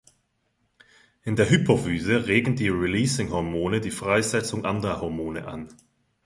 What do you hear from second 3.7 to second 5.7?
die Freisetzung anderer Hormone an.